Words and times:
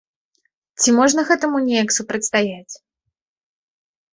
Ці 0.83 0.89
можна 0.99 1.25
гэтаму 1.29 1.57
неяк 1.67 1.89
супрацьстаяць? 1.99 2.73